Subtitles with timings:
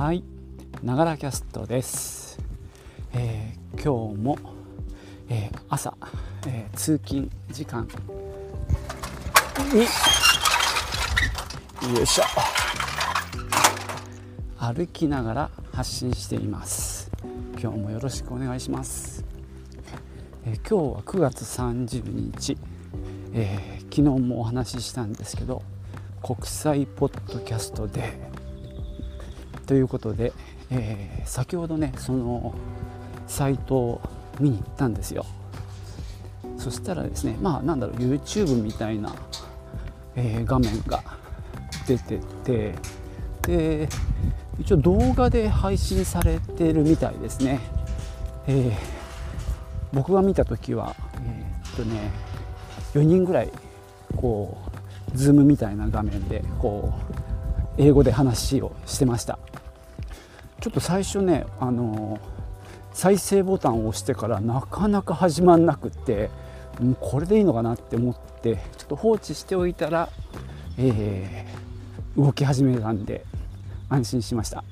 [0.00, 0.24] はい。
[0.82, 2.38] ながらキャストです、
[3.12, 4.38] えー今日も、
[5.28, 5.94] えー朝、
[6.48, 7.86] えー通勤時間。
[9.74, 9.80] に。
[11.94, 12.22] よいしょ。
[14.56, 17.10] 歩きながら発信しています。
[17.60, 19.22] 今日もよろしくお願いします、
[20.46, 22.56] えー今日は9月30日、
[23.34, 25.62] えー昨日もお話ししたんですけど
[26.22, 28.29] 国際ポッドキャストデー
[29.70, 30.32] ということで、
[30.72, 32.56] えー先ほどねその
[33.28, 34.00] サイトを
[34.40, 35.24] 見に行ったんですよ。
[36.58, 39.14] そしたらですねまあなんだろう YouTube みたいな、
[40.16, 41.04] えー画面が
[41.86, 42.74] 出てて
[43.42, 43.88] で
[44.58, 47.60] 一応動画で配信されてるみたいですね、
[48.48, 48.72] えー
[49.92, 52.10] 僕が見た時はえーっとね
[52.94, 53.52] 4人ぐらい
[54.16, 54.58] こ
[55.14, 56.92] うズームみたいな画面でこ
[57.78, 59.38] う英語で話をしてました。
[60.60, 62.18] ちょっと最初ねあの
[62.92, 66.30] 再生ボタンを押してからなかなか始まんなくって
[66.80, 70.08] もうこれでいいのかなって思ってちょっと放置しておいたら、
[70.78, 71.60] えー
[72.16, 73.24] 動き始めたんで
[73.88, 74.64] 安心しました。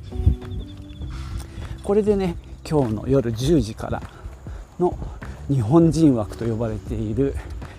[1.82, 2.36] これでね
[2.68, 4.02] 今日の夜10時から
[4.78, 4.98] の
[5.48, 7.34] 日本人枠と呼ばれている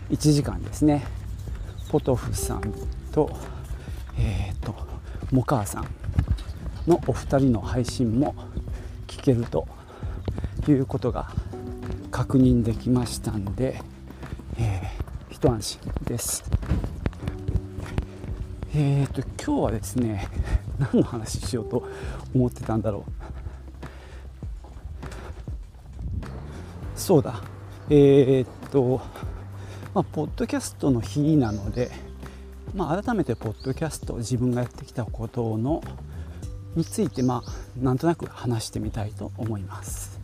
[0.10, 1.06] 1時間ですね。
[1.90, 2.74] ポトフさん
[3.12, 3.30] と
[4.18, 4.74] えっ、と
[5.32, 5.88] モカーさん。
[6.90, 8.36] のお二人の配信も
[9.08, 9.68] 聞けると
[10.68, 11.32] いうことが
[12.12, 13.82] 確認できましたんで、
[14.58, 15.00] えー
[15.40, 16.44] 一安心です。
[18.76, 20.28] えー、と今日はですね
[20.78, 21.88] 何の話しようと
[22.36, 23.12] 思ってたんだろう
[27.00, 27.42] そうだ
[27.90, 29.00] えー、っと
[29.94, 31.90] まあポッドキャストの日なので、
[32.76, 35.82] まあ、改めてポッドキャスト自分がやってきたことの
[36.80, 40.18] についてまあなんとなく話してみたいと思います。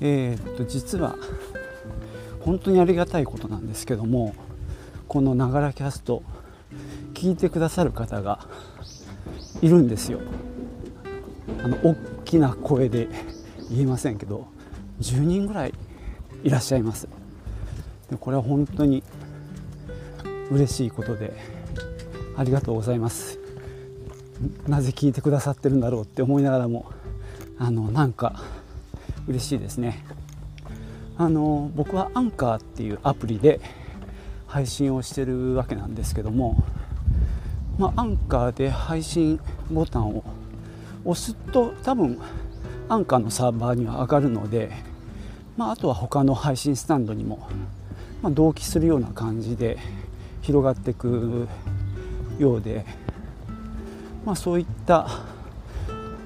[0.00, 1.16] えーっと実は
[2.40, 4.36] 本当にありがたいことなんですけども
[5.08, 6.22] このながらキャスト
[7.14, 8.46] 聞いてくださる方が
[9.60, 10.20] いるんですよ。
[11.66, 13.08] あの大きな声で
[13.70, 14.46] 言えませんけど
[15.00, 15.74] 10人ぐらい
[16.44, 17.08] いらっしゃいます。
[18.08, 19.02] でこれは本当に
[20.48, 21.32] 嬉しいことで
[22.36, 23.40] ありがとうございます。
[24.68, 26.86] なぜ聞いてくださってるんだろうって思いながらも
[27.58, 28.44] あのなんか
[29.26, 30.04] 嬉しいですね。
[31.18, 33.60] あの僕はアンカーっていうアプリで
[34.46, 36.62] 配信をしてるわけなんですけども、
[37.76, 40.22] まあ、アンカーで配信ボタンを
[41.06, 42.18] 押すと多分
[42.88, 44.70] アンカーのサーバーには上がるので、
[45.56, 47.48] まあ、あとは他の配信スタンドにも、
[48.22, 49.78] まあ、同期するような感じで
[50.42, 51.48] 広がっていく
[52.38, 52.84] ようで、
[54.24, 55.08] まあ、そういった、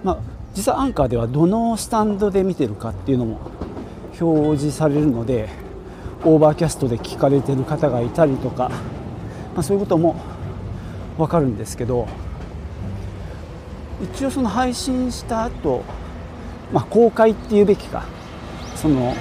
[0.02, 0.18] まあ、
[0.54, 3.50] 実はアンカーではどのスタンドで見てるかっていうのも
[4.18, 5.48] 表示されるので
[6.24, 8.70] Overcast で聞かれてる方がいたりとか、
[9.54, 10.16] まあ、そういうことも
[11.18, 12.08] 分かるんですけど
[14.02, 15.84] 一応その配信した後、
[16.72, 18.04] まあ公開っていうべきか。
[18.80, 19.14] その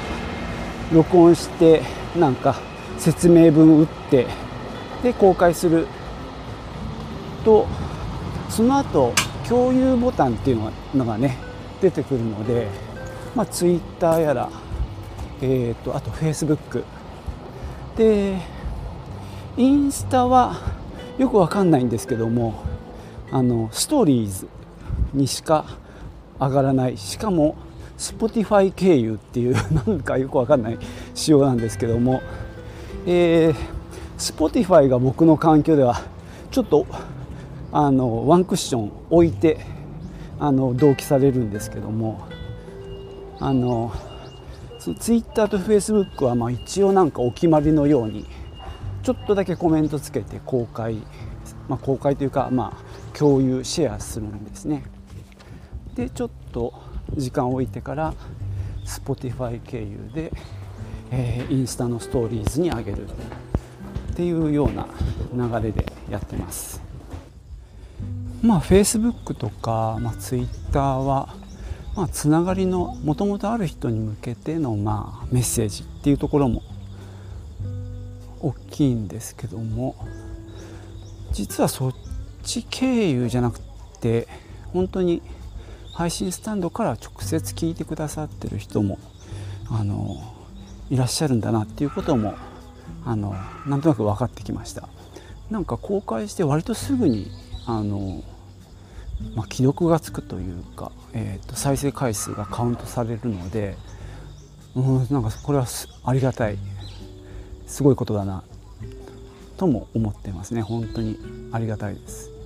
[0.94, 1.82] 録音して
[2.18, 2.56] なんか
[2.98, 4.26] 説明文打って
[5.04, 5.86] で公開する
[7.44, 7.68] と
[8.50, 9.14] その後
[9.48, 11.38] 共有ボタンっていうのがね
[11.82, 12.68] 出てくるので、
[13.36, 14.50] まあ、Twitter やら、
[15.42, 16.86] えー、とあと Facebook
[17.98, 18.40] で
[19.58, 20.56] インスタは
[21.18, 22.64] よくわかんないんですけども
[23.30, 24.59] あのストーリーズ。
[25.14, 25.66] にしか
[26.40, 26.98] 上がらない。
[26.98, 27.56] しかも
[27.98, 29.56] Spotify 経由っていう
[29.86, 30.78] なんかよくわかんない
[31.14, 32.22] 仕様なんですけども、
[33.06, 33.56] えー、
[34.18, 36.02] Spotify が僕の環境では
[36.52, 36.86] ちょっと
[37.72, 39.60] あのワンクッション置いて
[40.40, 42.22] あの同期されるんですけども。
[43.42, 43.94] あの
[44.80, 48.26] ツイッターとフェイスブックはまあ一応なんかお決まりのように
[49.02, 50.96] ちょっとだけコメントつけて公開、
[51.68, 54.84] まあ、公開というかまあ共有シェアするんですね。
[56.00, 56.74] でちょっと
[57.18, 58.14] 時間を置いてから
[58.86, 60.32] Spotify 経由で、
[61.12, 64.88] えーインスタのストーリーズに上げるっていうような
[65.34, 66.82] 流れでやってます。
[68.42, 71.36] まあ Facebook とか、まあ、Twitter は、
[71.98, 76.64] まあ、つながりのもともとある人に向けての、まあ、メッセージっていうところも
[78.40, 79.96] 大きいんですけども
[81.34, 81.96] 実はそっ
[82.44, 83.60] ち経由じゃなく
[84.00, 84.30] て
[84.72, 85.22] 本当に
[86.00, 89.00] 配信スタンドから直接聞いてくださってる人も
[89.70, 90.16] あの
[90.90, 92.36] いらっしゃるんだなっていうことも
[93.04, 93.36] あの
[93.68, 94.88] なんとなく分かってきました。
[95.50, 97.30] なんか公開して割とすぐに
[97.66, 98.24] あの、
[99.36, 103.76] まあ、既読がつくというか、えー、と再生回数がカウントされるので、
[104.76, 105.66] うん、なんかこれは
[106.06, 106.58] ありがたい。
[107.68, 108.44] すごいことだな
[109.58, 110.62] とも思ってますね。
[110.62, 111.18] 本当に
[111.52, 112.39] ありがたいです。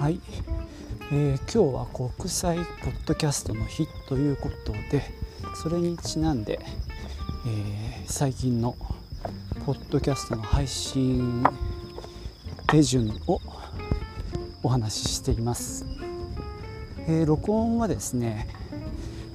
[0.00, 0.18] はい、
[1.12, 2.66] えー、今日は国際ポッ
[3.04, 5.02] ドキャストの日ということで
[5.54, 6.58] それにちなんで、
[7.46, 8.76] えー、最近の
[9.66, 11.44] ポッドキャストの配信
[12.66, 13.42] 手順を
[14.62, 15.84] お話ししています、
[17.06, 18.48] えー、録音はですね、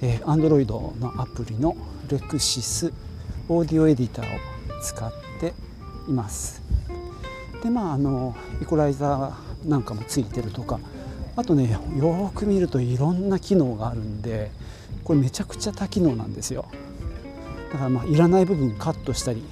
[0.02, 0.66] えー、Android
[1.00, 1.78] のアプリの
[2.08, 2.92] Lexis
[3.50, 5.54] オーディオエディターを使って
[6.10, 6.64] います。
[7.62, 10.80] でまああのイコライザーなんかもついてるとか。
[11.38, 14.52] あとねよく見るといろんな機能があるんで
[15.04, 16.66] これめちゃくちゃ多機能なんですよ。
[17.74, 19.44] だからまあいらない部分カットしたり。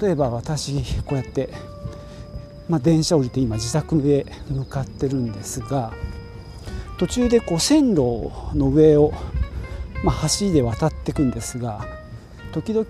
[0.00, 1.50] 例えば私こうやって
[2.70, 5.92] まあ、電車降りて今自宅へ向かってるんですが
[6.98, 9.12] 途中でこう線路の上を、
[10.04, 11.84] まあ、橋で渡っていくんですが
[12.52, 12.86] 時々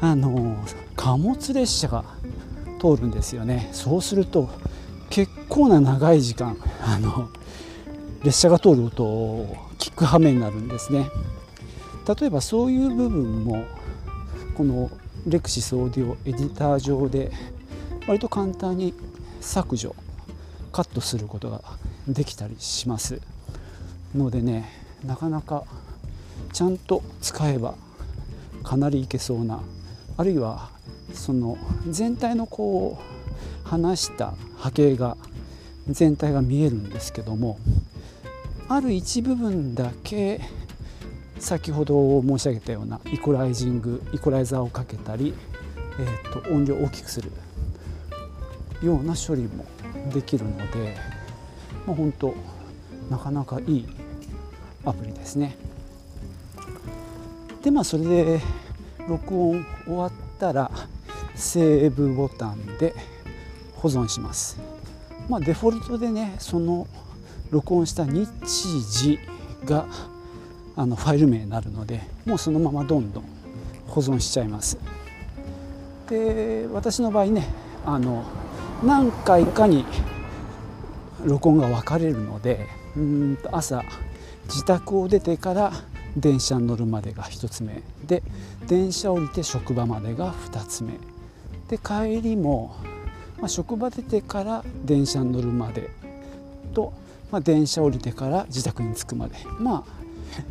[0.00, 0.56] あの
[0.96, 2.04] 貨物列車が
[2.78, 3.68] 通るんですよね。
[3.72, 4.48] そうすると
[5.10, 7.28] 結構な長い時間 あの
[8.22, 11.10] 列車が通る音を聞く羽目になるんですね。
[12.20, 13.64] 例えばそういう部分も
[14.56, 14.90] この
[15.26, 17.30] レクシスオーディオエディター上で
[18.06, 18.94] 割と簡単に
[19.40, 19.94] 削除
[20.72, 21.60] カットすることが
[22.06, 23.20] できたりします。
[24.14, 24.70] のでね
[25.04, 25.64] なかなか
[26.52, 27.74] ちゃんと使えば
[28.62, 29.60] かなりいけそうな
[30.16, 30.70] あるいは
[31.12, 31.58] その
[31.88, 35.16] 全体のこう話した波形が
[35.88, 37.58] 全体が見えるんですけども
[38.68, 40.40] ある一部分だけ
[41.38, 45.34] 先ほど申し上げたようなイコライジングイコライザーをかけたり、
[45.98, 47.30] えーと音量を大きくする
[48.82, 49.64] ような処理も
[50.12, 50.96] できるので、
[51.86, 52.34] まあ、本当
[53.10, 53.86] なかなかいい
[54.84, 55.56] アプリですね。
[57.62, 58.40] でまあそれで
[59.08, 60.70] 録音終わったら
[61.38, 62.94] セーブボタンで
[63.76, 64.58] 保存します。
[65.28, 66.88] まあ、デフォルトでねその
[67.50, 68.28] 録音した日
[68.90, 69.20] 時
[69.64, 69.86] が
[70.76, 73.24] あのファイル名になるのでもうそのままどんどん
[73.86, 74.78] 保存しちゃいます。
[76.08, 77.46] で私の場合ね
[77.86, 78.24] あの
[78.82, 79.84] 何回かに
[81.24, 83.84] 録音が分かれるのでうんと朝
[84.46, 85.72] 自宅を出てから
[86.16, 88.22] 電車に乗るまでが1つ目で
[88.66, 90.94] 電車降りて職場までが2つ目
[91.68, 92.74] で帰りも、
[93.38, 95.90] まあ、職場出てから電車に乗るまで
[96.74, 96.92] と、
[97.30, 99.84] まあ、電車降りてから自宅に着くまでまあ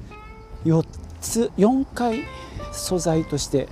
[0.65, 0.85] 4
[1.21, 2.23] つ4回
[2.71, 3.67] 素材として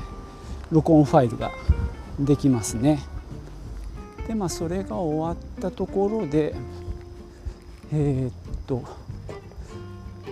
[0.71, 1.51] 録音ファイルが
[2.19, 3.03] できますね。
[4.27, 6.55] でまあそれが終わったところで
[7.93, 8.33] えー、っ
[8.65, 8.83] と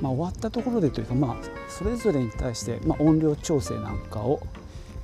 [0.02, 1.36] まあ終わったところでというかまあ
[1.70, 4.42] それぞれに対して、ま、音量調整なんかを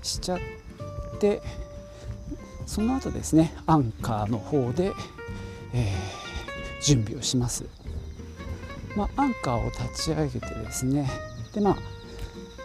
[0.01, 0.39] しちゃっ
[1.19, 1.41] て
[2.69, 4.93] その後ですねアンカーの方で、
[5.73, 7.65] えー、準備をします。
[8.95, 11.09] まあ、アンカーを立ち上げてですね
[11.53, 11.77] でま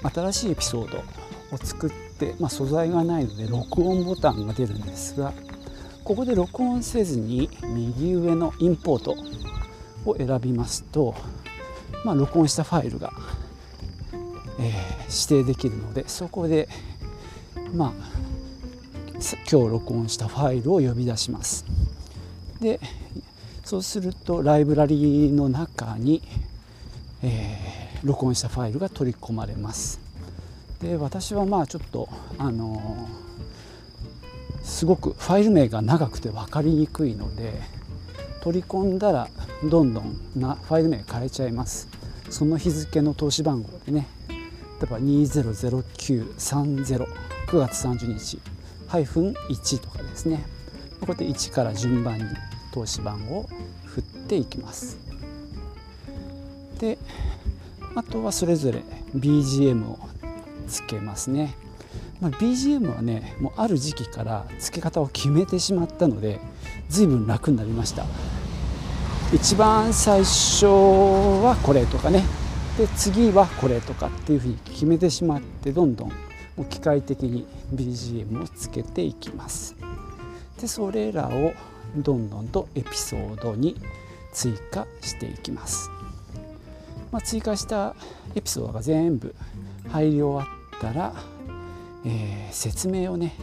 [0.02, 5.32] あ新しいエピソードを作って、まあ、素材がないので録音ボタンが出るんですが
[6.02, 9.16] ここで録音せずに右上のインポート
[10.04, 11.14] を選びますと、
[12.04, 13.10] まあ、録音したファイルが、
[14.58, 16.68] えー、指定できるのでそこで
[17.72, 18.33] まあ
[19.50, 21.64] 今日録音したファイルを呼び出します。
[22.60, 22.80] で
[23.64, 26.22] そうするとライブラリーの中に、
[27.22, 30.00] えー、録音したファイルが取り込まれます。
[30.80, 33.24] で私はまあちょっとあのー
[34.64, 37.52] すごくファイル名が長くて分かりにくいので
[38.40, 39.28] 取り込んだら
[39.62, 41.88] どんどんなファイル名変えちゃいます。
[42.30, 44.06] その日付の投資番号でね
[44.80, 48.40] 例えば2009309月30日。
[48.88, 50.44] 1とかですね。
[51.00, 52.24] こうやって1から順番に
[52.72, 53.48] 投資番を
[53.84, 54.98] 振っていきます。
[56.78, 56.98] で
[57.94, 58.82] あとはそれぞれ
[59.16, 59.98] BGM を
[60.68, 61.54] つけますね。
[62.20, 66.40] まあ、BGM はねもうある時期から付け方を決めてしまったので
[66.88, 68.06] 随分楽になりました。
[69.32, 72.24] 一番最初はこれとかね。
[72.78, 76.12] で次はこれとかっていうふうに決めてしまってどんどん
[76.56, 79.74] もう機械的に BGM をつけていきます。
[80.60, 81.52] でそれらを
[81.96, 83.76] どんどんとエピソードに
[84.32, 85.90] 追加していきます、
[87.12, 87.94] まあ、追加した
[88.34, 89.34] エピソードが全部
[89.88, 91.14] 入り終わったら、
[92.04, 93.34] えー、説明をね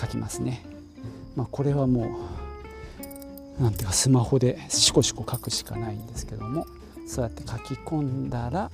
[0.00, 0.64] 書きますね、
[1.34, 2.18] まあ、これはも
[3.58, 6.66] うなんていうかスマホでシコシコ書くしかないんですけども
[7.08, 8.70] そうやって書き込んだら、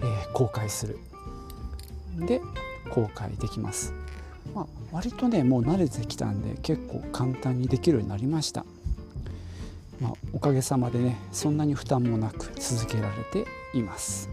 [0.00, 0.98] えー、公開する。
[2.16, 2.40] で
[2.90, 3.94] 公開できます、
[4.54, 8.64] まあ、割とねもう慣れてきたんで結構簡単にできるようになりました、
[10.00, 14.28] まあ、おかげさまでねそんなに負担もなく続けられています。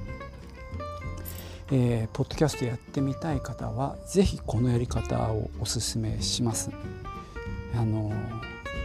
[1.72, 6.72] えー、ポッドキャストやってみたい方は是非このやり方をおすすめします。
[7.76, 8.12] あの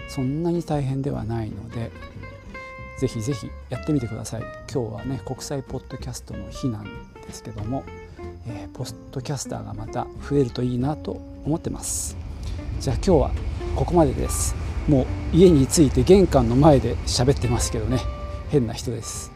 [0.08, 1.90] そんなに大変ではないので
[3.00, 4.42] ぜひぜひやってみてください。
[4.70, 6.84] 今日はね国際ポッドキャストの日なん
[7.26, 7.84] ですけども、
[8.46, 12.16] えー、ポストキャスターがまた増えるといいなと思ってます。
[12.80, 13.30] じゃあ今日は
[13.76, 14.54] ここまでです。
[14.88, 17.98] もう家に着いて玄関の前で喋ってますけどね。
[18.50, 19.32] 変な人です。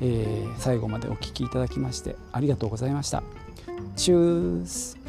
[0.00, 3.22] えー、最後までお聴きいただきましてありがとうございました。
[3.96, 5.07] チュース。